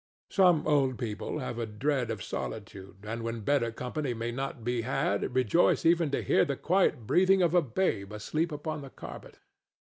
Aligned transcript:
Some 0.31 0.65
old 0.65 0.97
people 0.97 1.37
have 1.37 1.59
a 1.59 1.67
dread 1.67 2.09
of 2.09 2.23
solitude, 2.23 3.05
and 3.05 3.21
when 3.21 3.41
better 3.41 3.71
company 3.71 4.15
may 4.15 4.31
not 4.31 4.63
be 4.63 4.81
had 4.81 5.35
rejoice 5.35 5.85
even 5.85 6.09
to 6.09 6.23
hear 6.23 6.43
the 6.43 6.55
quiet 6.57 7.05
breathing 7.05 7.43
of 7.43 7.53
a 7.53 7.61
babe 7.61 8.11
asleep 8.11 8.51
upon 8.51 8.81
the 8.81 8.89
carpet. 8.89 9.37